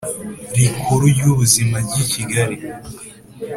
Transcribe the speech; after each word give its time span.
Rikuru 0.57 1.03
ry 1.15 1.23
ubuzima 1.31 1.75
ry 1.85 1.95
i 2.03 2.05
kigali 2.11 2.57